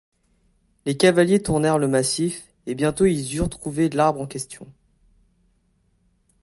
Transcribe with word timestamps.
Les 0.87 0.97
cavaliers 0.97 1.43
tournèrent 1.43 1.77
le 1.77 1.87
massif, 1.87 2.47
et 2.65 2.73
bientôt 2.73 3.05
ils 3.05 3.35
eurent 3.35 3.49
trouvé 3.49 3.87
l’arbre 3.87 4.19
en 4.19 4.25
question 4.25 4.65